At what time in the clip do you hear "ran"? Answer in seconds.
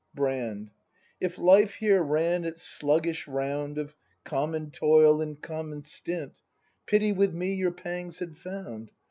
2.01-2.43